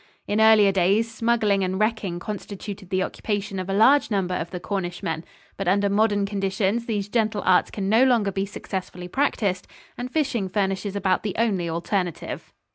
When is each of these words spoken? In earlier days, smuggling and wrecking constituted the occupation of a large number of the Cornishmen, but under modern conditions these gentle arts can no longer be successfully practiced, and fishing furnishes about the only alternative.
In 0.27 0.41
earlier 0.41 0.71
days, 0.71 1.13
smuggling 1.13 1.63
and 1.63 1.79
wrecking 1.79 2.17
constituted 2.17 2.89
the 2.89 3.03
occupation 3.03 3.59
of 3.59 3.69
a 3.69 3.73
large 3.75 4.09
number 4.09 4.33
of 4.33 4.49
the 4.49 4.59
Cornishmen, 4.59 5.23
but 5.57 5.67
under 5.67 5.89
modern 5.91 6.25
conditions 6.25 6.87
these 6.87 7.07
gentle 7.07 7.43
arts 7.45 7.69
can 7.69 7.87
no 7.87 8.03
longer 8.03 8.31
be 8.31 8.47
successfully 8.47 9.07
practiced, 9.07 9.67
and 9.99 10.09
fishing 10.11 10.49
furnishes 10.49 10.95
about 10.95 11.21
the 11.21 11.35
only 11.37 11.69
alternative. 11.69 12.51